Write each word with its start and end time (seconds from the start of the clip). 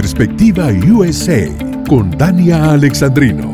Perspectiva 0.00 0.68
USA 0.68 1.48
con 1.88 2.16
Dania 2.16 2.70
Alexandrino. 2.70 3.52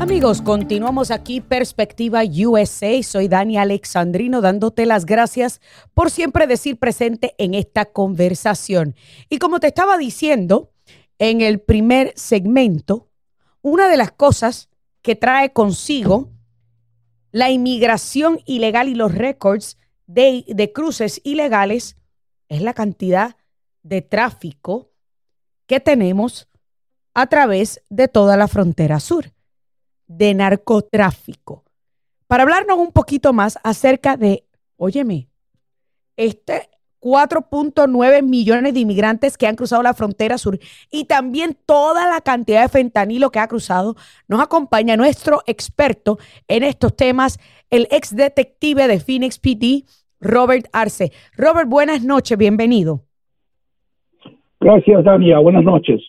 Amigos, 0.00 0.42
continuamos 0.42 1.12
aquí 1.12 1.40
Perspectiva 1.40 2.22
USA. 2.24 3.00
Soy 3.04 3.28
Dania 3.28 3.62
Alexandrino 3.62 4.40
dándote 4.40 4.84
las 4.84 5.06
gracias 5.06 5.60
por 5.94 6.10
siempre 6.10 6.48
decir 6.48 6.80
presente 6.80 7.36
en 7.38 7.54
esta 7.54 7.84
conversación. 7.84 8.96
Y 9.28 9.38
como 9.38 9.60
te 9.60 9.68
estaba 9.68 9.96
diciendo 9.96 10.72
en 11.20 11.40
el 11.40 11.60
primer 11.60 12.12
segmento, 12.16 13.08
una 13.62 13.88
de 13.88 13.96
las 13.96 14.10
cosas 14.10 14.68
que 15.02 15.14
trae 15.14 15.52
consigo 15.52 16.32
la 17.30 17.52
inmigración 17.52 18.40
ilegal 18.44 18.88
y 18.88 18.96
los 18.96 19.14
récords 19.14 19.78
de, 20.08 20.44
de 20.48 20.72
cruces 20.72 21.20
ilegales 21.22 21.96
es 22.48 22.60
la 22.60 22.74
cantidad 22.74 23.36
de 23.84 24.02
tráfico 24.02 24.90
que 25.66 25.80
tenemos 25.80 26.48
a 27.14 27.26
través 27.26 27.82
de 27.88 28.08
toda 28.08 28.36
la 28.36 28.48
frontera 28.48 29.00
sur, 29.00 29.32
de 30.06 30.34
narcotráfico. 30.34 31.64
Para 32.26 32.42
hablarnos 32.42 32.78
un 32.78 32.92
poquito 32.92 33.32
más 33.32 33.58
acerca 33.62 34.16
de, 34.16 34.44
óyeme, 34.76 35.28
este 36.16 36.68
4.9 37.00 38.22
millones 38.22 38.74
de 38.74 38.80
inmigrantes 38.80 39.38
que 39.38 39.46
han 39.46 39.54
cruzado 39.54 39.82
la 39.82 39.94
frontera 39.94 40.38
sur 40.38 40.58
y 40.90 41.04
también 41.04 41.56
toda 41.66 42.10
la 42.10 42.20
cantidad 42.20 42.62
de 42.62 42.68
fentanilo 42.68 43.30
que 43.30 43.38
ha 43.38 43.48
cruzado, 43.48 43.96
nos 44.26 44.40
acompaña 44.40 44.96
nuestro 44.96 45.42
experto 45.46 46.18
en 46.48 46.64
estos 46.64 46.96
temas, 46.96 47.38
el 47.70 47.86
ex 47.90 48.14
detective 48.14 48.88
de 48.88 48.98
Phoenix 48.98 49.38
PD, 49.38 49.84
Robert 50.20 50.66
Arce. 50.72 51.12
Robert, 51.36 51.68
buenas 51.68 52.02
noches, 52.02 52.36
bienvenido. 52.36 53.05
Gracias, 54.66 55.04
Dania. 55.04 55.38
Buenas 55.38 55.62
noches. 55.62 56.02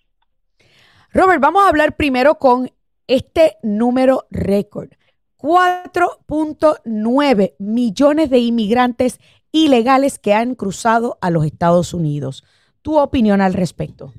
Robert, 1.14 1.40
vamos 1.40 1.64
a 1.64 1.70
hablar 1.70 1.96
primero 1.96 2.40
con 2.40 2.70
este 3.06 3.52
número 3.62 4.24
récord. 4.32 4.90
4.9 5.38 7.52
millones 7.60 8.32
de 8.32 8.40
inmigrantes 8.40 9.20
ilegales 9.52 10.18
que 10.18 10.34
han 10.34 10.56
cruzado 10.56 11.20
a 11.22 11.30
los 11.30 11.46
Estados 11.46 11.94
Unidos. 11.94 12.44
¿Tu 12.82 12.98
opinión 12.98 13.42
al 13.42 13.54
respecto? 13.54 14.12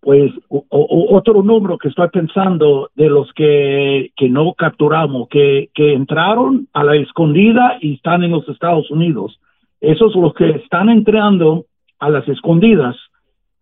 Pues 0.00 0.30
otro 0.50 1.42
número 1.42 1.78
que 1.78 1.88
estoy 1.88 2.10
pensando 2.10 2.90
de 2.94 3.08
los 3.08 3.32
que, 3.32 4.12
que 4.18 4.28
no 4.28 4.52
capturamos, 4.52 5.30
que, 5.30 5.70
que 5.72 5.94
entraron 5.94 6.68
a 6.74 6.84
la 6.84 6.96
escondida 6.96 7.78
y 7.80 7.94
están 7.94 8.22
en 8.22 8.32
los 8.32 8.46
Estados 8.50 8.90
Unidos. 8.90 9.40
Esos 9.80 10.14
los 10.14 10.34
que 10.34 10.50
están 10.50 10.90
entrando 10.90 11.64
a 12.02 12.10
las 12.10 12.28
escondidas, 12.28 12.96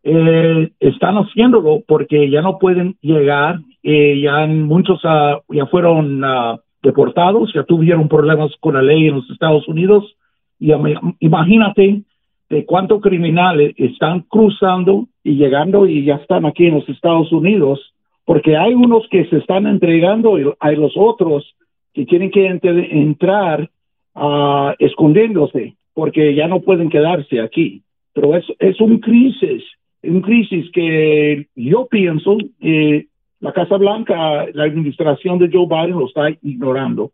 eh, 0.02 0.70
están 0.80 1.16
haciéndolo 1.16 1.82
porque 1.86 2.30
ya 2.30 2.40
no 2.40 2.58
pueden 2.58 2.96
llegar, 3.02 3.60
eh, 3.82 4.18
ya 4.18 4.46
muchos 4.46 5.04
uh, 5.04 5.42
ya 5.54 5.66
fueron 5.66 6.24
uh, 6.24 6.58
deportados, 6.82 7.52
ya 7.54 7.64
tuvieron 7.64 8.08
problemas 8.08 8.50
con 8.60 8.74
la 8.74 8.82
ley 8.82 9.08
en 9.08 9.16
los 9.16 9.30
Estados 9.30 9.68
Unidos. 9.68 10.16
Imagínate 10.58 12.02
de 12.48 12.64
cuántos 12.64 13.02
criminales 13.02 13.74
están 13.76 14.20
cruzando 14.22 15.06
y 15.22 15.36
llegando 15.36 15.86
y 15.86 16.04
ya 16.06 16.14
están 16.16 16.46
aquí 16.46 16.66
en 16.66 16.76
los 16.76 16.88
Estados 16.88 17.30
Unidos, 17.32 17.92
porque 18.24 18.56
hay 18.56 18.72
unos 18.72 19.06
que 19.10 19.26
se 19.26 19.36
están 19.36 19.66
entregando 19.66 20.38
y 20.38 20.50
hay 20.60 20.76
los 20.76 20.92
otros 20.96 21.54
que 21.92 22.06
tienen 22.06 22.30
que 22.30 22.46
entrar 22.46 23.68
uh, 24.14 24.72
escondiéndose 24.78 25.74
porque 25.92 26.34
ya 26.34 26.48
no 26.48 26.60
pueden 26.60 26.88
quedarse 26.88 27.38
aquí 27.42 27.82
pero 28.20 28.36
es, 28.36 28.80
un 28.80 28.98
crisis, 28.98 29.62
un 30.02 30.20
crisis 30.20 30.70
que 30.74 31.48
yo 31.54 31.86
pienso 31.86 32.36
que 32.60 33.08
la 33.40 33.52
Casa 33.52 33.76
Blanca, 33.76 34.46
la 34.52 34.64
administración 34.64 35.38
de 35.38 35.48
Joe 35.50 35.66
Biden 35.66 35.98
lo 35.98 36.06
está 36.06 36.28
ignorando. 36.42 37.12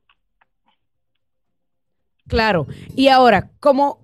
Claro. 2.26 2.66
Y 2.97 3.06
ahora, 3.06 3.50
¿cómo, 3.60 4.00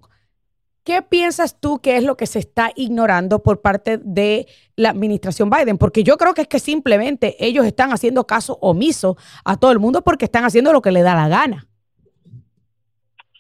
¿qué 0.85 1.03
piensas 1.03 1.59
tú 1.59 1.81
que 1.81 1.97
es 1.97 2.05
lo 2.05 2.17
que 2.17 2.27
se 2.27 2.39
está 2.39 2.71
ignorando 2.77 3.43
por 3.43 3.61
parte 3.61 3.99
de 3.99 4.47
la 4.77 4.91
administración 4.91 5.51
Biden? 5.51 5.79
Porque 5.79 6.05
yo 6.05 6.17
creo 6.17 6.35
que 6.35 6.43
es 6.43 6.49
que 6.49 6.61
simplemente 6.61 7.35
ellos 7.45 7.67
están 7.67 7.91
haciendo 7.91 8.29
caso 8.29 8.59
omiso 8.61 9.17
a 9.45 9.57
todo 9.57 9.73
el 9.73 9.81
mundo 9.81 10.03
porque 10.03 10.27
están 10.27 10.45
haciendo 10.45 10.73
lo 10.73 10.83
que 10.83 10.93
le 10.93 11.03
da 11.03 11.17
la 11.17 11.27
gana. 11.27 11.67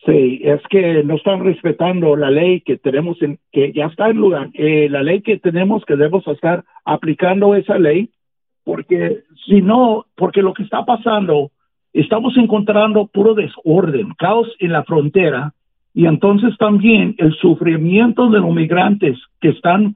Sí, 0.04 0.40
es 0.42 0.60
que 0.68 1.04
no 1.04 1.14
están 1.14 1.44
respetando 1.44 2.16
la 2.16 2.28
ley 2.28 2.60
que 2.62 2.76
tenemos, 2.76 3.22
en, 3.22 3.38
que 3.52 3.72
ya 3.72 3.86
está 3.86 4.08
en 4.08 4.16
lugar, 4.16 4.50
eh, 4.54 4.88
la 4.90 5.02
ley 5.02 5.20
que 5.20 5.38
tenemos 5.38 5.84
que 5.84 5.94
debemos 5.94 6.26
estar 6.26 6.64
aplicando 6.84 7.54
esa 7.54 7.78
ley, 7.78 8.10
porque 8.64 9.20
si 9.46 9.62
no, 9.62 10.06
porque 10.16 10.42
lo 10.42 10.54
que 10.54 10.64
está 10.64 10.84
pasando, 10.84 11.52
estamos 11.92 12.36
encontrando 12.36 13.06
puro 13.06 13.34
desorden, 13.34 14.12
caos 14.18 14.48
en 14.58 14.72
la 14.72 14.82
frontera, 14.82 15.54
y 15.94 16.06
entonces 16.06 16.56
también 16.58 17.14
el 17.18 17.34
sufrimiento 17.34 18.28
de 18.28 18.41
los 18.41 18.52
migrantes 18.52 19.16
que 19.41 19.50
están 19.50 19.94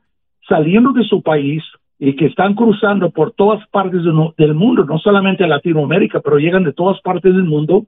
saliendo 0.49 0.93
de 0.93 1.03
su 1.03 1.21
país 1.23 1.65
y 1.99 2.15
que 2.15 2.27
están 2.27 2.55
cruzando 2.55 3.11
por 3.11 3.33
todas 3.33 3.67
partes 3.71 4.03
del 4.05 4.55
mundo, 4.55 4.85
no 4.85 4.99
solamente 4.99 5.49
Latinoamérica, 5.49 6.21
pero 6.21 6.39
llegan 6.39 6.63
de 6.63 6.75
todas 6.75 7.01
partes 7.01 7.35
del 7.35 7.45
mundo, 7.45 7.87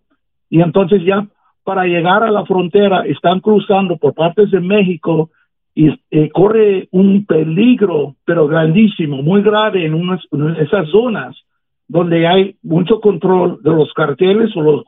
y 0.51 0.63
entonces 0.63 1.05
ya 1.05 1.29
para 1.69 1.85
llegar 1.85 2.23
a 2.23 2.31
la 2.31 2.47
frontera 2.47 3.03
están 3.05 3.41
cruzando 3.41 3.99
por 3.99 4.15
partes 4.15 4.51
de 4.51 4.59
México 4.59 5.29
y 5.75 5.91
eh, 6.11 6.31
corre 6.31 6.89
un 6.93 7.27
peligro, 7.27 8.17
pero 8.25 8.49
grandísimo, 8.49 9.23
muy 9.23 9.43
grave 9.43 9.85
en, 9.85 9.93
unas, 9.93 10.27
esas 10.61 10.89
zonas 10.89 11.37
donde 11.87 12.27
hay 12.27 12.57
mucho 12.63 13.03
control 13.03 13.63
de 13.63 13.71
los 13.71 13.93
carteles 13.93 14.49
o 14.57 14.63
los 14.63 14.85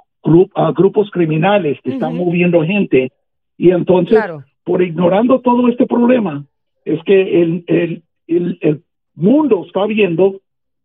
ah, 0.54 0.72
grupos 0.74 1.10
criminales 1.10 1.78
que 1.84 1.90
están 1.90 2.16
moviendo 2.16 2.64
gente. 2.64 3.12
Y 3.58 3.72
entonces, 3.72 4.19
por 4.64 4.80
ignorando 4.80 5.40
todo 5.40 5.69
este 5.69 5.86
problema, 5.86 6.46
es 6.86 6.98
que 7.04 7.42
el, 7.42 7.62
el, 8.26 8.58
el 8.62 8.82
mundo 9.14 9.66
está 9.66 9.84
viendo 9.84 10.40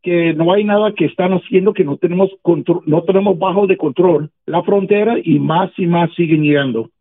que 0.05 0.35
no 0.35 0.53
hay 0.53 0.63
nada 0.63 0.93
que 0.95 1.05
están 1.05 1.33
haciendo 1.33 1.73
que 1.73 1.83
no 1.83 1.97
tenemos 1.97 2.29
control, 2.43 2.83
no 2.85 3.03
tenemos 3.03 3.39
bajo 3.39 3.65
de 3.65 3.75
control 3.75 4.29
la 4.45 4.61
frontera 4.61 5.15
y 5.21 5.39
más 5.39 5.71
y 5.77 5.87
más 5.87 6.13
siguen 6.15 6.43
llegando. 6.43 6.91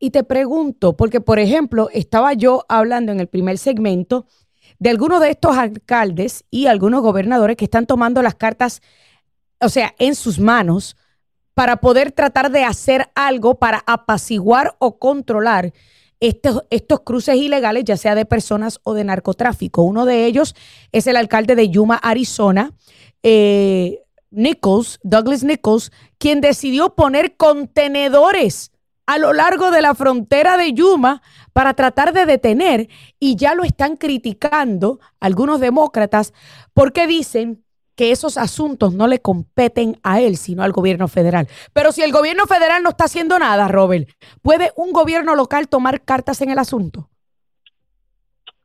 Y 0.00 0.10
te 0.10 0.24
pregunto, 0.24 0.96
porque 0.96 1.20
por 1.20 1.38
ejemplo, 1.38 1.88
estaba 1.92 2.34
yo 2.34 2.64
hablando 2.68 3.12
en 3.12 3.20
el 3.20 3.28
primer 3.28 3.58
segmento 3.58 4.26
de 4.80 4.90
algunos 4.90 5.20
de 5.20 5.30
estos 5.30 5.56
alcaldes 5.56 6.44
y 6.50 6.66
algunos 6.66 7.00
gobernadores 7.00 7.56
que 7.56 7.64
están 7.64 7.86
tomando 7.86 8.22
las 8.22 8.34
cartas, 8.34 8.82
o 9.60 9.68
sea, 9.68 9.94
en 10.00 10.16
sus 10.16 10.40
manos 10.40 10.96
para 11.54 11.76
poder 11.76 12.10
tratar 12.10 12.50
de 12.50 12.64
hacer 12.64 13.06
algo 13.14 13.60
para 13.60 13.84
apaciguar 13.86 14.74
o 14.80 14.98
controlar 14.98 15.72
estos, 16.20 16.64
estos 16.70 17.00
cruces 17.00 17.36
ilegales, 17.36 17.84
ya 17.84 17.96
sea 17.96 18.14
de 18.14 18.24
personas 18.24 18.80
o 18.82 18.94
de 18.94 19.04
narcotráfico. 19.04 19.82
Uno 19.82 20.04
de 20.04 20.26
ellos 20.26 20.54
es 20.92 21.06
el 21.06 21.16
alcalde 21.16 21.54
de 21.54 21.68
Yuma, 21.68 21.96
Arizona, 21.96 22.72
eh, 23.22 24.00
Nichols, 24.30 24.98
Douglas 25.02 25.44
Nichols, 25.44 25.92
quien 26.18 26.40
decidió 26.40 26.94
poner 26.94 27.36
contenedores 27.36 28.72
a 29.06 29.16
lo 29.16 29.32
largo 29.32 29.70
de 29.70 29.80
la 29.80 29.94
frontera 29.94 30.58
de 30.58 30.74
Yuma 30.74 31.22
para 31.54 31.72
tratar 31.72 32.12
de 32.12 32.26
detener 32.26 32.88
y 33.18 33.36
ya 33.36 33.54
lo 33.54 33.64
están 33.64 33.96
criticando 33.96 35.00
algunos 35.18 35.60
demócratas 35.60 36.34
porque 36.74 37.06
dicen 37.06 37.64
que 37.98 38.12
esos 38.12 38.38
asuntos 38.38 38.94
no 38.94 39.08
le 39.08 39.18
competen 39.18 39.96
a 40.04 40.20
él, 40.20 40.36
sino 40.36 40.62
al 40.62 40.70
gobierno 40.70 41.08
federal. 41.08 41.48
Pero 41.74 41.90
si 41.90 42.02
el 42.02 42.12
gobierno 42.12 42.46
federal 42.46 42.84
no 42.84 42.90
está 42.90 43.06
haciendo 43.06 43.36
nada, 43.40 43.66
Robert, 43.66 44.08
¿puede 44.40 44.70
un 44.76 44.92
gobierno 44.92 45.34
local 45.34 45.68
tomar 45.68 46.04
cartas 46.04 46.40
en 46.40 46.50
el 46.50 46.58
asunto? 46.58 47.08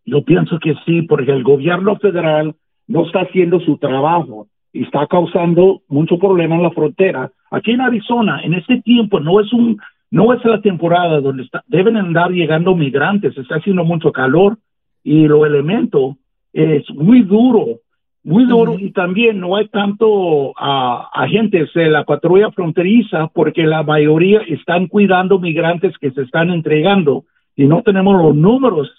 Yo 0.06 0.24
pienso 0.24 0.60
que 0.60 0.76
sí, 0.86 1.02
porque 1.02 1.32
el 1.32 1.44
gobierno 1.44 1.98
federal 1.98 2.56
no 2.88 3.08
está 3.08 3.22
haciendo 3.22 3.60
su 3.62 3.78
trabajo 3.78 4.48
y 4.72 4.84
está 4.84 5.08
causando 5.08 5.82
mucho 5.88 6.20
problema 6.20 6.56
en 6.56 6.64
la 6.64 6.72
frontera. 6.72 7.32
Aquí 7.50 7.72
en 7.72 7.82
Arizona, 7.82 8.40
en 8.44 8.54
este 8.54 8.84
tiempo, 8.84 9.20
no 9.20 9.40
es 9.40 9.52
un 9.52 9.82
no 10.12 10.32
es 10.32 10.46
la 10.46 10.62
temporada 10.62 11.22
donde 11.22 11.50
deben 11.66 11.98
andar 11.98 12.30
llegando 12.30 12.76
migrantes, 12.76 13.36
está 13.36 13.56
haciendo 13.56 13.84
mucho 13.84 14.12
calor 14.12 14.60
y 15.04 15.26
los 15.28 15.44
elementos 15.48 16.18
es 16.54 16.88
muy 16.92 17.24
duro 17.24 17.80
muy 18.24 18.46
duro 18.46 18.78
y 18.80 18.92
también 18.92 19.40
no 19.40 19.56
hay 19.56 19.68
tanto 19.68 20.54
agentes 20.58 21.74
de 21.74 21.90
la 21.90 22.06
patrulla 22.06 22.52
fronteriza 22.52 23.28
porque 23.28 23.64
la 23.64 23.84
mayoría 23.84 24.42
están 24.48 24.88
cuidando 24.88 25.40
migrantes 25.40 25.98
que 25.98 26.12
se 26.12 26.22
están 26.22 26.50
entregando 26.50 27.26
y 27.56 27.66
no 27.66 27.82
tenemos 27.82 28.22
los 28.22 28.36
números 28.36 28.90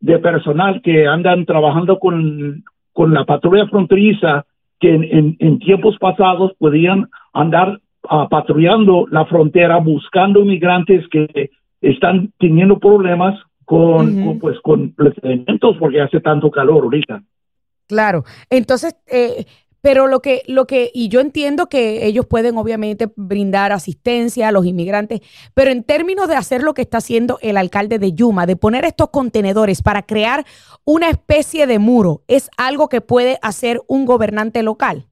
de 0.00 0.18
personal 0.18 0.80
que 0.82 1.06
andan 1.06 1.44
trabajando 1.44 1.98
con, 1.98 2.64
con 2.92 3.12
la 3.12 3.24
patrulla 3.24 3.66
fronteriza 3.66 4.46
que 4.80 4.94
en, 4.94 5.36
en, 5.38 5.58
tiempos 5.58 5.98
pasados 5.98 6.52
podían 6.58 7.08
andar 7.32 7.80
uh, 8.10 8.28
patrullando 8.28 9.06
la 9.10 9.24
frontera 9.26 9.76
buscando 9.78 10.44
migrantes 10.44 11.06
que 11.08 11.50
están 11.80 12.32
teniendo 12.38 12.78
problemas 12.78 13.38
con, 13.64 14.38
pues 14.40 14.58
con 14.60 14.92
procedimientos 14.94 15.76
porque 15.78 16.00
hace 16.00 16.20
tanto 16.20 16.50
calor 16.50 16.84
ahorita. 16.84 17.22
Claro, 17.86 18.24
entonces, 18.50 18.96
eh, 19.06 19.44
pero 19.84 20.06
lo 20.06 20.20
que, 20.20 20.40
lo 20.46 20.66
que, 20.66 20.90
y 20.94 21.10
yo 21.10 21.20
entiendo 21.20 21.68
que 21.68 22.06
ellos 22.06 22.24
pueden 22.24 22.56
obviamente 22.56 23.08
brindar 23.16 23.70
asistencia 23.70 24.48
a 24.48 24.52
los 24.52 24.64
inmigrantes, 24.64 25.20
pero 25.52 25.70
en 25.70 25.84
términos 25.84 26.26
de 26.26 26.36
hacer 26.36 26.62
lo 26.62 26.72
que 26.72 26.80
está 26.80 26.98
haciendo 26.98 27.38
el 27.42 27.58
alcalde 27.58 27.98
de 27.98 28.14
Yuma, 28.14 28.46
de 28.46 28.56
poner 28.56 28.86
estos 28.86 29.10
contenedores 29.10 29.82
para 29.82 30.00
crear 30.00 30.44
una 30.86 31.10
especie 31.10 31.66
de 31.66 31.78
muro, 31.78 32.22
¿es 32.28 32.48
algo 32.56 32.88
que 32.88 33.02
puede 33.02 33.36
hacer 33.42 33.82
un 33.86 34.06
gobernante 34.06 34.62
local? 34.62 35.04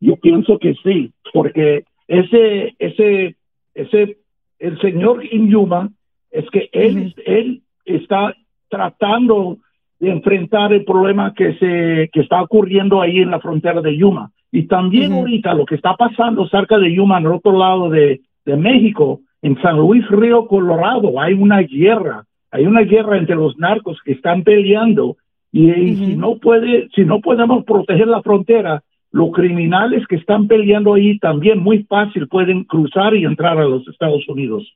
Yo 0.00 0.16
pienso 0.16 0.58
que 0.58 0.74
sí, 0.82 1.10
porque 1.32 1.84
ese, 2.06 2.74
ese, 2.78 3.36
ese, 3.72 4.18
el 4.58 4.78
señor 4.82 5.22
Yuma 5.22 5.90
es 6.30 6.44
que 6.50 6.68
él, 6.72 7.14
él 7.24 7.62
está 7.86 8.34
tratando 8.68 9.56
de 10.00 10.10
enfrentar 10.10 10.72
el 10.72 10.84
problema 10.84 11.34
que 11.34 11.54
se 11.58 12.10
que 12.12 12.20
está 12.20 12.42
ocurriendo 12.42 13.00
ahí 13.00 13.18
en 13.18 13.30
la 13.30 13.40
frontera 13.40 13.80
de 13.82 13.96
Yuma. 13.96 14.30
Y 14.50 14.64
también 14.64 15.12
ahorita 15.12 15.54
lo 15.54 15.64
que 15.64 15.76
está 15.76 15.94
pasando 15.94 16.48
cerca 16.48 16.78
de 16.78 16.92
Yuma, 16.92 17.18
en 17.18 17.26
el 17.26 17.32
otro 17.32 17.56
lado 17.56 17.88
de, 17.90 18.20
de 18.44 18.56
México, 18.56 19.20
en 19.42 19.60
San 19.62 19.78
Luis 19.78 20.06
Río 20.08 20.46
Colorado, 20.46 21.20
hay 21.20 21.34
una 21.34 21.60
guerra, 21.60 22.24
hay 22.50 22.66
una 22.66 22.80
guerra 22.80 23.16
entre 23.16 23.36
los 23.36 23.56
narcos 23.58 23.98
que 24.04 24.12
están 24.12 24.42
peleando 24.42 25.16
y, 25.52 25.96
si 25.96 26.16
no 26.16 26.36
puede, 26.36 26.88
si 26.94 27.04
no 27.04 27.20
podemos 27.20 27.64
proteger 27.64 28.06
la 28.06 28.22
frontera, 28.22 28.82
los 29.10 29.32
criminales 29.32 30.06
que 30.06 30.16
están 30.16 30.46
peleando 30.46 30.94
ahí 30.94 31.18
también 31.18 31.58
muy 31.58 31.82
fácil 31.84 32.28
pueden 32.28 32.64
cruzar 32.64 33.14
y 33.16 33.24
entrar 33.24 33.58
a 33.58 33.64
los 33.64 33.86
Estados 33.88 34.26
Unidos. 34.28 34.72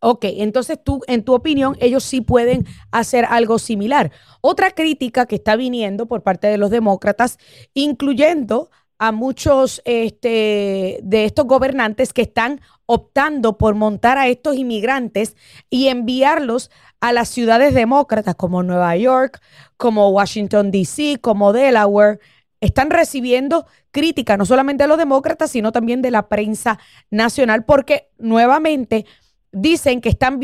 Ok, 0.00 0.24
entonces 0.24 0.78
tú, 0.82 1.00
en 1.08 1.24
tu 1.24 1.34
opinión, 1.34 1.76
ellos 1.80 2.04
sí 2.04 2.20
pueden 2.20 2.66
hacer 2.92 3.24
algo 3.24 3.58
similar. 3.58 4.12
Otra 4.40 4.70
crítica 4.70 5.26
que 5.26 5.36
está 5.36 5.56
viniendo 5.56 6.06
por 6.06 6.22
parte 6.22 6.46
de 6.46 6.58
los 6.58 6.70
demócratas, 6.70 7.38
incluyendo 7.74 8.70
a 8.98 9.12
muchos 9.12 9.80
este, 9.84 11.00
de 11.02 11.24
estos 11.24 11.46
gobernantes 11.46 12.12
que 12.12 12.22
están 12.22 12.60
optando 12.86 13.58
por 13.58 13.74
montar 13.74 14.18
a 14.18 14.28
estos 14.28 14.56
inmigrantes 14.56 15.36
y 15.70 15.88
enviarlos 15.88 16.70
a 17.00 17.12
las 17.12 17.28
ciudades 17.28 17.74
demócratas 17.74 18.34
como 18.34 18.62
Nueva 18.62 18.96
York, 18.96 19.40
como 19.76 20.10
Washington, 20.10 20.70
D.C., 20.70 21.18
como 21.20 21.52
Delaware, 21.52 22.18
están 22.60 22.90
recibiendo 22.90 23.66
crítica 23.92 24.36
no 24.36 24.44
solamente 24.46 24.84
de 24.84 24.88
los 24.88 24.98
demócratas, 24.98 25.50
sino 25.50 25.70
también 25.70 26.02
de 26.02 26.10
la 26.10 26.28
prensa 26.28 26.78
nacional, 27.10 27.64
porque 27.64 28.10
nuevamente 28.18 29.06
dicen 29.52 30.00
que 30.00 30.08
están 30.08 30.40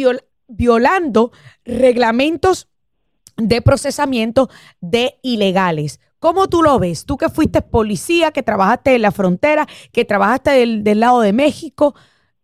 violando 0.49 1.33
reglamentos 1.65 2.69
de 3.37 3.63
procesamiento 3.63 4.49
de 4.81 5.19
ilegales. 5.23 6.01
¿Cómo 6.19 6.49
tú 6.49 6.63
lo 6.63 6.79
ves? 6.79 7.05
Tú 7.05 7.17
que 7.19 7.29
fuiste 7.29 7.61
policía, 7.61 8.31
que 8.31 8.43
trabajaste 8.43 8.95
en 8.95 9.03
la 9.03 9.13
frontera, 9.13 9.67
que 9.93 10.05
trabajaste 10.05 10.53
del, 10.53 11.01
lado 11.01 11.21
de 11.21 11.33
México, 11.33 11.95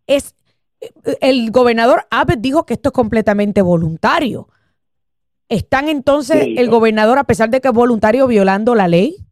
es 0.07 0.35
el 1.21 1.51
gobernador 1.51 2.07
Abbott 2.11 2.41
dijo 2.41 2.65
que 2.65 2.75
esto 2.75 2.91
es 2.91 2.93
completamente 2.93 3.63
voluntario. 3.63 4.49
¿Están 5.49 5.89
entonces 5.89 6.47
el 6.57 6.71
gobernador, 6.71 7.19
a 7.19 7.25
pesar 7.25 7.51
de 7.51 7.61
que 7.61 7.69
es 7.69 7.75
voluntario, 7.75 8.27
violando 8.27 8.75
la 8.75 8.87
ley? 8.87 9.27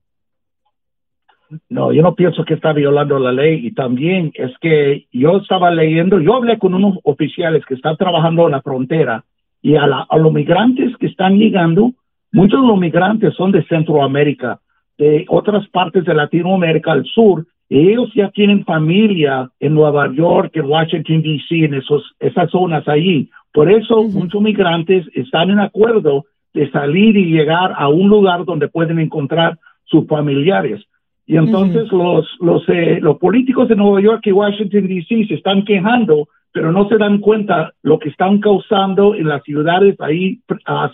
No, 1.68 1.92
yo 1.92 2.02
no 2.02 2.14
pienso 2.14 2.44
que 2.44 2.54
está 2.54 2.72
violando 2.72 3.18
la 3.18 3.32
ley 3.32 3.66
y 3.66 3.72
también 3.72 4.32
es 4.34 4.52
que 4.60 5.06
yo 5.12 5.38
estaba 5.38 5.70
leyendo, 5.70 6.20
yo 6.20 6.34
hablé 6.34 6.58
con 6.58 6.74
unos 6.74 6.98
oficiales 7.04 7.64
que 7.64 7.74
están 7.74 7.96
trabajando 7.96 8.46
en 8.46 8.52
la 8.52 8.62
frontera 8.62 9.24
y 9.62 9.76
a, 9.76 9.86
los 9.86 10.32
migrantes 10.32 10.96
que 10.98 11.06
están 11.06 11.38
llegando, 11.38 11.92
muchos 12.32 12.60
de 12.60 12.66
los 12.66 12.78
migrantes 12.78 13.34
son 13.34 13.52
de 13.52 13.64
Centroamérica, 13.64 14.60
de 14.98 15.24
otras 15.28 15.66
partes 15.68 16.04
de 16.04 16.14
Latinoamérica 16.14 16.92
al 16.92 17.04
sur, 17.04 17.46
y 17.68 17.90
ellos 17.90 18.10
ya 18.14 18.30
tienen 18.30 18.64
familia 18.64 19.50
en 19.60 19.74
Nueva 19.74 20.12
York, 20.12 20.52
en 20.54 20.66
Washington, 20.66 21.22
D.C., 21.22 21.64
en 21.64 21.74
esos, 21.74 22.02
esas 22.18 22.50
zonas 22.50 22.86
allí. 22.88 23.28
Por 23.52 23.70
eso 23.70 24.04
muchos 24.04 24.40
migrantes 24.40 25.06
están 25.14 25.50
en 25.50 25.60
acuerdo 25.60 26.24
de 26.54 26.70
salir 26.70 27.16
y 27.16 27.26
llegar 27.26 27.74
a 27.76 27.88
un 27.88 28.08
lugar 28.08 28.44
donde 28.44 28.68
pueden 28.68 28.98
encontrar 28.98 29.58
sus 29.84 30.06
familiares. 30.06 30.82
Y 31.28 31.36
entonces 31.36 31.92
los, 31.92 32.26
los, 32.40 32.66
eh, 32.68 33.00
los 33.02 33.18
políticos 33.18 33.68
de 33.68 33.76
Nueva 33.76 34.00
York 34.00 34.22
y 34.24 34.32
Washington, 34.32 34.88
D.C. 34.88 35.26
se 35.28 35.34
están 35.34 35.62
quejando, 35.62 36.26
pero 36.52 36.72
no 36.72 36.88
se 36.88 36.96
dan 36.96 37.18
cuenta 37.18 37.74
lo 37.82 37.98
que 37.98 38.08
están 38.08 38.40
causando 38.40 39.14
en 39.14 39.28
las 39.28 39.42
ciudades 39.42 39.94
ahí 40.00 40.40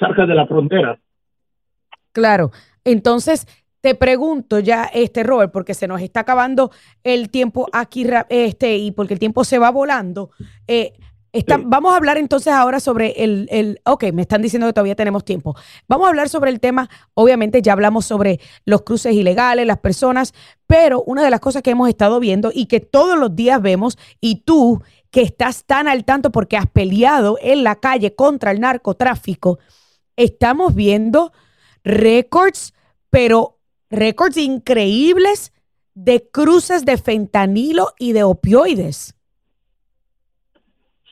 cerca 0.00 0.26
de 0.26 0.34
la 0.34 0.48
frontera. 0.48 0.98
Claro. 2.10 2.50
Entonces, 2.84 3.46
te 3.80 3.94
pregunto 3.94 4.58
ya, 4.58 4.86
este 4.92 5.22
Robert, 5.22 5.52
porque 5.52 5.72
se 5.72 5.86
nos 5.86 6.00
está 6.00 6.20
acabando 6.20 6.72
el 7.04 7.30
tiempo 7.30 7.68
aquí, 7.72 8.04
este, 8.28 8.76
y 8.76 8.90
porque 8.90 9.14
el 9.14 9.20
tiempo 9.20 9.44
se 9.44 9.60
va 9.60 9.70
volando. 9.70 10.30
Eh, 10.66 10.94
Vamos 11.64 11.92
a 11.92 11.96
hablar 11.96 12.16
entonces 12.16 12.52
ahora 12.52 12.78
sobre 12.78 13.24
el, 13.24 13.48
el, 13.50 13.80
ok, 13.84 14.04
me 14.12 14.22
están 14.22 14.40
diciendo 14.40 14.66
que 14.66 14.72
todavía 14.72 14.94
tenemos 14.94 15.24
tiempo. 15.24 15.56
Vamos 15.88 16.06
a 16.06 16.10
hablar 16.10 16.28
sobre 16.28 16.50
el 16.50 16.60
tema, 16.60 16.88
obviamente 17.14 17.60
ya 17.60 17.72
hablamos 17.72 18.06
sobre 18.06 18.40
los 18.64 18.82
cruces 18.82 19.14
ilegales, 19.14 19.66
las 19.66 19.78
personas, 19.78 20.32
pero 20.66 21.02
una 21.02 21.24
de 21.24 21.30
las 21.30 21.40
cosas 21.40 21.62
que 21.62 21.70
hemos 21.70 21.88
estado 21.88 22.20
viendo 22.20 22.50
y 22.54 22.66
que 22.66 22.80
todos 22.80 23.18
los 23.18 23.34
días 23.34 23.60
vemos, 23.60 23.98
y 24.20 24.42
tú 24.44 24.82
que 25.10 25.22
estás 25.22 25.64
tan 25.64 25.88
al 25.88 26.04
tanto 26.04 26.30
porque 26.30 26.56
has 26.56 26.68
peleado 26.68 27.36
en 27.40 27.64
la 27.64 27.76
calle 27.76 28.14
contra 28.14 28.50
el 28.50 28.60
narcotráfico, 28.60 29.58
estamos 30.16 30.74
viendo 30.74 31.32
récords, 31.82 32.74
pero 33.10 33.58
récords 33.90 34.36
increíbles 34.36 35.52
de 35.94 36.28
cruces 36.30 36.84
de 36.84 36.96
fentanilo 36.96 37.92
y 37.98 38.12
de 38.12 38.24
opioides. 38.24 39.14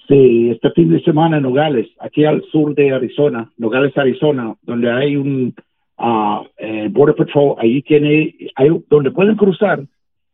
Sí, 0.09 0.51
este 0.51 0.71
fin 0.73 0.91
de 0.91 1.03
semana 1.03 1.37
en 1.37 1.45
Nogales, 1.45 1.89
aquí 2.01 2.25
al 2.25 2.43
sur 2.51 2.75
de 2.75 2.93
Arizona, 2.93 3.51
Nogales, 3.57 3.97
Arizona, 3.97 4.55
donde 4.63 4.91
hay 4.91 5.17
un 5.17 5.55
uh, 5.99 6.89
Border 6.91 7.15
Patrol, 7.15 7.55
ahí 7.59 7.83
tiene, 7.83 8.35
hay, 8.57 8.71
donde 8.91 9.13
pueden 9.13 9.37
cruzar, 9.37 9.81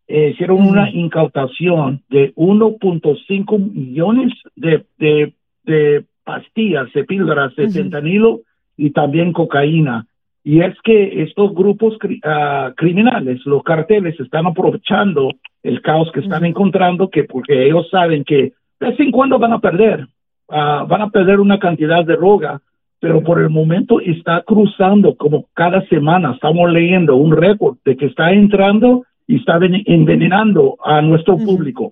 eh, 0.08 0.30
hicieron 0.32 0.66
una 0.66 0.90
incautación 0.90 2.02
de 2.08 2.34
1.5 2.34 3.72
millones 3.72 4.32
de, 4.56 4.86
de, 4.98 5.34
de, 5.64 6.04
pastillas, 6.24 6.90
de 6.94 7.04
píldoras 7.04 7.54
de 7.56 7.68
fentanilo 7.68 8.40
y 8.76 8.90
también 8.90 9.34
cocaína. 9.34 10.06
Y 10.42 10.60
es 10.62 10.74
que 10.82 11.22
estos 11.22 11.54
grupos 11.54 11.94
uh, 11.96 12.74
criminales, 12.74 13.44
los 13.44 13.62
carteles, 13.62 14.18
están 14.18 14.46
aprovechando 14.46 15.30
el 15.62 15.82
caos 15.82 16.10
que 16.12 16.20
están 16.20 16.46
encontrando, 16.46 17.10
que 17.10 17.24
porque 17.24 17.66
ellos 17.66 17.90
saben 17.90 18.24
que 18.24 18.52
de 18.80 18.86
vez 18.88 19.00
en 19.00 19.10
cuando 19.10 19.38
van 19.38 19.52
a 19.52 19.60
perder, 19.60 20.06
ah, 20.48 20.84
van 20.88 21.02
a 21.02 21.10
perder 21.10 21.40
una 21.40 21.58
cantidad 21.58 22.04
de 22.04 22.16
droga, 22.16 22.60
pero 23.00 23.22
por 23.22 23.40
el 23.40 23.50
momento 23.50 24.00
está 24.00 24.42
cruzando 24.42 25.16
como 25.16 25.46
cada 25.54 25.86
semana, 25.88 26.32
estamos 26.34 26.70
leyendo 26.70 27.16
un 27.16 27.36
récord 27.36 27.76
de 27.84 27.96
que 27.96 28.06
está 28.06 28.32
entrando 28.32 29.04
y 29.26 29.36
está 29.36 29.58
envenenando 29.86 30.76
a 30.82 31.00
nuestro 31.02 31.36
público. 31.36 31.90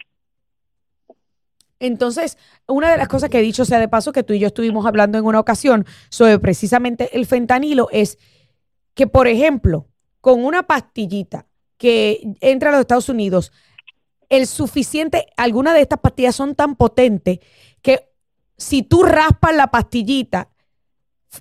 Entonces, 1.79 2.39
una 2.67 2.91
de 2.91 2.97
las 2.97 3.09
cosas 3.09 3.29
que 3.29 3.39
he 3.39 3.43
dicho, 3.43 3.65
sea 3.65 3.79
de 3.79 3.89
paso, 3.89 4.13
que 4.13 4.23
tú 4.23 4.33
y 4.33 4.39
yo 4.39 4.47
estuvimos 4.47 4.87
hablando 4.87 5.19
en 5.19 5.27
una 5.27 5.39
ocasión 5.39 5.85
sobre 6.09 6.39
precisamente 6.39 7.11
el 7.17 7.27
fentanilo, 7.27 7.89
es 7.93 8.19
que, 8.95 9.07
por 9.07 9.29
ejemplo, 9.29 9.87
con 10.21 10.45
una 10.45 10.63
pastillita 10.63 11.47
que 11.77 12.21
entra 12.41 12.71
a 12.71 12.73
los 12.73 12.81
Estados 12.81 13.11
Unidos, 13.11 13.53
el 14.29 14.47
suficiente, 14.47 15.27
algunas 15.37 15.75
de 15.75 15.83
estas 15.83 16.01
pastillas 16.01 16.35
son 16.35 16.55
tan 16.55 16.77
potentes 16.77 17.39
que 17.83 18.09
si 18.57 18.83
tú 18.83 19.03
raspas 19.03 19.55
la 19.55 19.69
pastillita, 19.69 20.49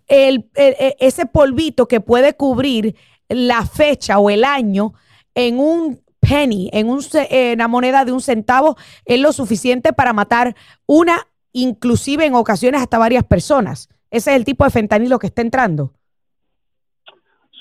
el, 0.08 0.50
e, 0.56 0.96
ese 1.00 1.26
polvito 1.26 1.88
que 1.88 2.02
puede 2.02 2.34
cubrir 2.34 2.96
la 3.30 3.66
fecha 3.66 4.20
o 4.20 4.30
el 4.30 4.44
año 4.44 4.94
en 5.34 5.60
un 5.60 6.02
penny, 6.20 6.70
en, 6.74 6.90
un, 6.90 7.02
en 7.14 7.54
una 7.56 7.68
moneda 7.68 8.06
de 8.06 8.12
un 8.12 8.22
centavo, 8.22 8.78
es 9.06 9.20
lo 9.20 9.32
suficiente 9.34 9.94
para 9.94 10.14
matar 10.14 10.56
una, 10.86 11.28
inclusive 11.52 12.26
en 12.26 12.36
ocasiones 12.36 12.82
hasta 12.82 12.98
varias 12.98 13.24
personas. 13.24 13.90
Ese 14.12 14.32
es 14.32 14.38
el 14.38 14.46
tipo 14.46 14.64
de 14.64 14.70
fentanilo 14.72 15.20
que 15.20 15.28
está 15.28 15.42
entrando. 15.42 15.94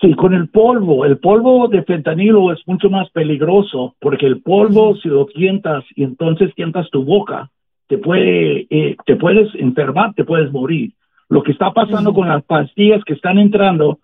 Sí, 0.04 0.12
con 0.12 0.34
el 0.34 0.48
polvo. 0.48 1.06
El 1.06 1.16
polvo 1.16 1.66
de 1.66 1.82
fentanilo 1.82 2.52
es 2.52 2.60
mucho 2.66 2.90
más 2.90 3.08
peligroso 3.08 3.94
porque 4.02 4.26
el 4.26 4.42
polvo, 4.42 4.96
si 4.96 5.08
lo 5.08 5.24
tientas 5.24 5.82
y 5.96 6.04
entonces 6.04 6.54
tientas 6.54 6.90
tu 6.90 7.04
boca, 7.04 7.48
te 7.88 7.96
puede, 7.96 8.66
eh, 8.68 8.96
te 9.06 9.16
puedes 9.16 9.48
enfermar, 9.54 10.12
te 10.12 10.24
puedes 10.24 10.52
morir. 10.52 10.92
Lo 11.30 11.42
que 11.42 11.52
está 11.52 11.70
pasando 11.70 12.12
con 12.12 12.28
las 12.28 12.44
pastillas 12.44 13.02
que 13.04 13.14
están 13.14 13.38
entrando, 13.38 13.98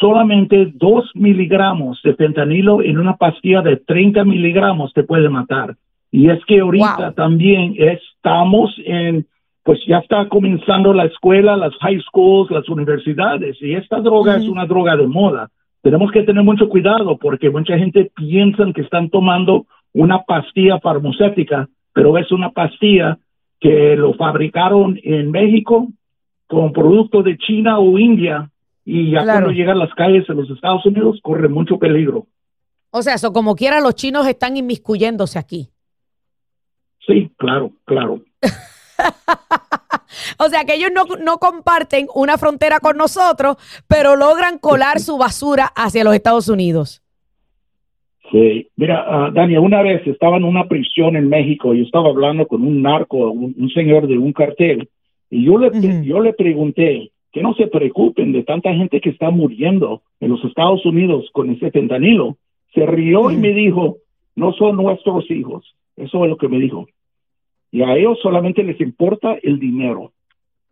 solamente 0.00 0.72
dos 0.74 1.10
miligramos 1.14 2.00
de 2.02 2.14
fentanilo 2.14 2.82
en 2.82 2.98
una 2.98 3.18
pastilla 3.18 3.60
de 3.60 3.76
30 3.76 4.24
miligramos 4.24 4.94
te 4.94 5.04
puede 5.04 5.28
matar. 5.28 5.76
Y 6.10 6.30
es 6.30 6.42
que 6.46 6.60
ahorita 6.60 7.12
también 7.12 7.74
estamos 7.76 8.74
en, 8.86 9.26
pues 9.64 9.78
ya 9.86 9.98
está 9.98 10.28
comenzando 10.28 10.92
la 10.92 11.04
escuela, 11.04 11.56
las 11.56 11.74
high 11.80 12.00
schools, 12.00 12.50
las 12.50 12.68
universidades, 12.68 13.56
y 13.60 13.74
esta 13.74 14.00
droga 14.00 14.36
es 14.36 14.48
una 14.48 14.66
droga 14.66 14.96
de 14.96 15.06
moda. 15.06 15.50
Tenemos 15.82 16.10
que 16.10 16.22
tener 16.22 16.42
mucho 16.42 16.68
cuidado 16.68 17.16
porque 17.16 17.50
mucha 17.50 17.76
gente 17.78 18.10
piensa 18.14 18.64
que 18.74 18.82
están 18.82 19.10
tomando 19.10 19.66
una 19.92 20.22
pastilla 20.22 20.80
farmacéutica, 20.80 21.68
pero 21.92 22.16
es 22.18 22.30
una 22.32 22.50
pastilla 22.50 23.18
que 23.60 23.96
lo 23.96 24.14
fabricaron 24.14 24.98
en 25.02 25.30
México 25.30 25.88
con 26.48 26.72
productos 26.72 27.24
de 27.24 27.38
China 27.38 27.78
o 27.78 27.98
India 27.98 28.50
y 28.84 29.12
ya 29.12 29.24
cuando 29.24 29.50
llegan 29.50 29.76
a 29.76 29.84
las 29.84 29.94
calles 29.94 30.26
de 30.26 30.34
los 30.34 30.50
Estados 30.50 30.84
Unidos 30.84 31.20
corre 31.22 31.48
mucho 31.48 31.78
peligro. 31.78 32.26
O 32.90 33.02
sea, 33.02 33.14
eso 33.14 33.32
como 33.32 33.54
quiera 33.54 33.80
los 33.80 33.94
chinos 33.94 34.26
están 34.26 34.56
inmiscuyéndose 34.56 35.38
aquí. 35.38 35.70
Sí, 37.06 37.30
claro, 37.38 37.70
claro. 37.84 38.20
o 40.38 40.48
sea, 40.48 40.64
que 40.64 40.74
ellos 40.74 40.90
no, 40.92 41.38
comparten 41.38 42.06
una 42.14 42.38
frontera 42.38 42.80
con 42.80 42.96
nosotros, 42.96 43.56
pero 43.88 44.16
logran 44.16 44.58
colar 44.58 45.00
su 45.00 45.18
basura 45.18 45.66
hacia 45.74 46.04
los 46.04 46.14
Estados 46.14 46.48
Unidos. 46.48 47.02
Sí, 48.30 48.68
mira, 48.76 49.28
uh, 49.28 49.32
Dania, 49.32 49.60
una 49.60 49.82
vez 49.82 50.06
estaba 50.06 50.38
en 50.38 50.44
una 50.44 50.66
prisión 50.66 51.16
en 51.16 51.28
México 51.28 51.74
y 51.74 51.82
estaba 51.82 52.08
hablando 52.08 52.46
con 52.46 52.62
un 52.62 52.80
narco, 52.80 53.30
un, 53.30 53.70
señor 53.74 54.06
de 54.06 54.16
un 54.16 54.32
cartel, 54.32 54.88
y 55.30 55.44
yo 55.44 55.58
le, 55.58 55.70
yo 56.04 56.20
le 56.20 56.32
pregunté 56.32 57.10
que 57.30 57.42
no 57.42 57.54
se 57.54 57.66
preocupen 57.66 58.32
de 58.32 58.42
tanta 58.42 58.72
gente 58.74 59.00
que 59.00 59.10
está 59.10 59.30
muriendo 59.30 60.02
en 60.20 60.30
los 60.30 60.44
Estados 60.44 60.84
Unidos 60.84 61.28
con 61.32 61.50
ese 61.50 61.70
fentanilo. 61.70 62.36
Se 62.74 62.84
rió 62.84 63.30
y 63.30 63.36
me 63.36 63.52
dijo, 63.52 63.98
no 64.36 64.52
son 64.52 64.76
nuestros 64.76 65.30
hijos. 65.30 65.74
Eso 65.96 66.24
es 66.24 66.30
lo 66.30 66.36
que 66.36 66.48
me 66.48 66.58
dijo 66.58 66.86
y 67.72 67.82
a 67.82 67.96
ellos 67.96 68.18
solamente 68.22 68.62
les 68.62 68.78
importa 68.80 69.34
el 69.42 69.58
dinero. 69.58 70.12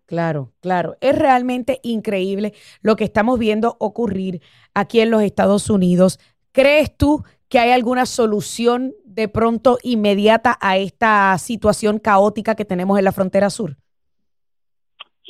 Claro, 0.06 0.50
claro. 0.60 0.96
Es 1.00 1.18
realmente 1.18 1.80
increíble 1.82 2.52
lo 2.82 2.94
que 2.94 3.04
estamos 3.04 3.38
viendo 3.38 3.76
ocurrir 3.80 4.40
aquí 4.74 5.00
en 5.00 5.10
los 5.10 5.22
Estados 5.22 5.70
Unidos. 5.70 6.18
¿Crees 6.52 6.96
tú 6.96 7.22
que 7.48 7.58
hay 7.58 7.70
alguna 7.70 8.06
solución 8.06 8.92
de 9.04 9.28
pronto 9.28 9.78
inmediata 9.82 10.58
a 10.60 10.76
esta 10.76 11.36
situación 11.38 11.98
caótica 11.98 12.54
que 12.54 12.64
tenemos 12.64 12.98
en 12.98 13.04
la 13.04 13.12
frontera 13.12 13.50
sur? 13.50 13.76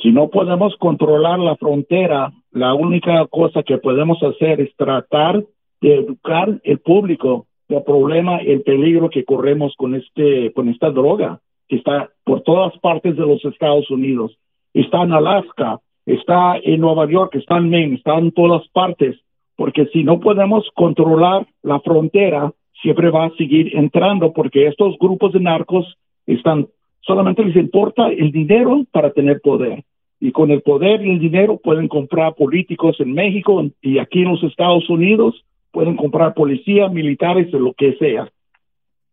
Si 0.01 0.11
no 0.11 0.29
podemos 0.29 0.75
controlar 0.77 1.39
la 1.39 1.55
frontera, 1.55 2.33
la 2.51 2.73
única 2.73 3.27
cosa 3.27 3.63
que 3.63 3.77
podemos 3.77 4.17
hacer 4.23 4.59
es 4.59 4.75
tratar 4.75 5.43
de 5.79 5.95
educar 5.95 6.59
el 6.63 6.79
público 6.79 7.45
del 7.69 7.83
problema, 7.83 8.37
el 8.39 8.61
peligro 8.63 9.09
que 9.09 9.23
corremos 9.23 9.73
con 9.77 9.95
este, 9.95 10.51
con 10.53 10.67
esta 10.67 10.89
droga 10.89 11.39
que 11.71 11.77
está 11.77 12.09
por 12.25 12.41
todas 12.41 12.77
partes 12.79 13.15
de 13.15 13.25
los 13.25 13.43
Estados 13.45 13.89
Unidos. 13.89 14.37
Está 14.73 15.03
en 15.03 15.13
Alaska, 15.13 15.79
está 16.05 16.57
en 16.61 16.81
Nueva 16.81 17.09
York, 17.09 17.33
está 17.35 17.55
en 17.57 17.69
Maine, 17.69 17.95
está 17.95 18.17
en 18.17 18.33
todas 18.33 18.67
partes, 18.73 19.17
porque 19.55 19.85
si 19.93 20.03
no 20.03 20.19
podemos 20.19 20.67
controlar 20.75 21.47
la 21.63 21.79
frontera, 21.79 22.51
siempre 22.81 23.09
va 23.09 23.27
a 23.27 23.35
seguir 23.37 23.73
entrando, 23.73 24.33
porque 24.33 24.67
estos 24.67 24.97
grupos 24.99 25.31
de 25.31 25.39
narcos 25.39 25.97
están, 26.27 26.67
solamente 26.99 27.45
les 27.45 27.55
importa 27.55 28.09
el 28.09 28.33
dinero 28.33 28.83
para 28.91 29.11
tener 29.11 29.39
poder. 29.39 29.85
Y 30.19 30.33
con 30.33 30.51
el 30.51 30.61
poder 30.63 31.05
y 31.05 31.11
el 31.11 31.19
dinero 31.19 31.57
pueden 31.57 31.87
comprar 31.87 32.35
políticos 32.35 32.97
en 32.99 33.13
México 33.13 33.63
y 33.81 33.97
aquí 33.97 34.23
en 34.23 34.31
los 34.31 34.43
Estados 34.43 34.89
Unidos, 34.89 35.45
pueden 35.71 35.95
comprar 35.95 36.33
policías, 36.33 36.91
militares, 36.91 37.49
lo 37.53 37.71
que 37.73 37.93
sea. 37.93 38.29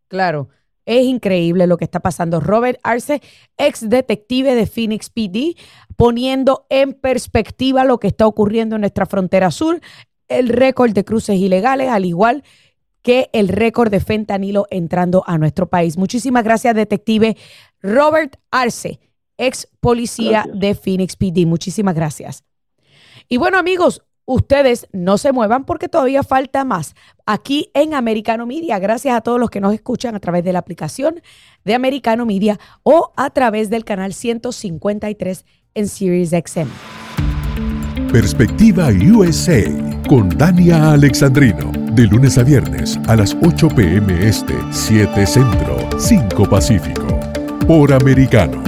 Claro. 0.09 0.49
Es 0.89 1.05
increíble 1.05 1.67
lo 1.67 1.77
que 1.77 1.85
está 1.85 2.01
pasando. 2.01 2.41
Robert 2.41 2.81
Arce, 2.83 3.21
ex 3.59 3.91
detective 3.91 4.55
de 4.55 4.67
Phoenix 4.67 5.11
PD, 5.11 5.55
poniendo 5.97 6.65
en 6.71 6.95
perspectiva 6.95 7.85
lo 7.85 8.01
que 8.01 8.07
está 8.07 8.27
ocurriendo 8.27 8.77
en 8.77 8.81
nuestra 8.81 9.05
frontera 9.05 9.51
sur, 9.51 9.83
el 10.29 10.49
récord 10.49 10.93
de 10.93 11.05
cruces 11.05 11.37
ilegales, 11.37 11.91
al 11.91 12.07
igual 12.07 12.43
que 13.03 13.29
el 13.35 13.49
récord 13.49 13.91
de 13.91 14.01
fentanilo 14.01 14.67
entrando 14.71 15.25
a 15.27 15.37
nuestro 15.37 15.69
país. 15.69 15.99
Muchísimas 15.99 16.43
gracias, 16.43 16.75
detective 16.75 17.37
Robert 17.83 18.37
Arce, 18.51 18.99
ex 19.37 19.69
policía 19.81 20.47
de 20.55 20.75
Phoenix 20.75 21.17
PD. 21.17 21.45
Muchísimas 21.45 21.95
gracias. 21.95 22.45
Y 23.29 23.37
bueno, 23.37 23.59
amigos, 23.59 24.03
ustedes 24.29 24.87
no 24.93 25.17
se 25.17 25.33
muevan 25.33 25.65
porque 25.65 25.89
todavía 25.89 26.23
falta 26.23 26.65
más 26.65 26.95
aquí 27.25 27.71
en 27.73 27.95
Americano 27.95 28.47
Media. 28.47 28.79
Gracias 28.79 29.17
a 29.17 29.23
todos 29.23 29.41
los 29.41 29.49
que 29.49 29.61
nos 29.61 29.73
escuchan 29.73 30.15
a 30.15 30.21
través 30.21 30.45
de 30.45 30.53
la 30.53 30.59
aplicación 30.59 31.23
de 31.65 31.75
Americano 31.75 32.27
Media 32.27 32.61
o 32.83 33.13
a 33.17 33.31
través 33.31 33.71
del 33.71 33.87
canal 33.87 34.13
153 34.13 35.47
en 35.75 35.89
Series 35.89 36.31
XM. 36.31 36.69
Perspectiva 38.13 38.89
USA 38.89 39.63
con 40.07 40.29
Dania 40.29 40.93
Alexandrino. 40.93 41.73
De 41.93 42.05
lunes 42.05 42.37
a 42.37 42.45
viernes 42.45 42.99
a 43.09 43.17
las 43.17 43.35
8 43.43 43.69
p.m. 43.75 44.29
Este, 44.29 44.55
7 44.71 45.27
Centro, 45.27 45.89
5 45.99 46.49
Pacífico. 46.49 47.07
Por 47.67 47.95
Americano. 47.95 48.68